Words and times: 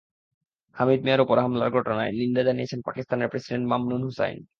হামিদ 0.75 0.99
মিরের 1.03 1.23
ওপর 1.25 1.37
হামলার 1.43 1.69
ঘটনার 1.69 2.09
নিন্দা 2.13 2.41
জানিয়েছেন 2.43 2.79
পাকিস্তানের 2.87 3.31
প্রেসিডেন্ট 3.31 3.65
মামনুন 3.71 4.01
হুসাইন। 4.05 4.37